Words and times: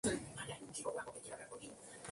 Finalizó 0.03 0.35
como 0.95 1.11
Miss 1.13 1.29
Bolivia 1.29 1.47
Mundo. 1.51 1.69